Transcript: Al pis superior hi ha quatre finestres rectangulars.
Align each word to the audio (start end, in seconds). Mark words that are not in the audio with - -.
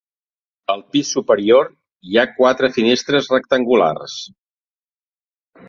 Al 0.73 0.79
pis 0.95 1.11
superior 1.17 1.69
hi 2.09 2.17
ha 2.17 2.25
quatre 2.39 2.71
finestres 2.79 3.31
rectangulars. 3.37 4.19